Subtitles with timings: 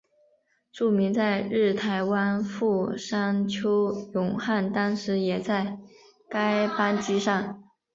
[0.71, 5.77] 著名在日台湾富商邱永汉当时也在
[6.27, 7.63] 该班机上。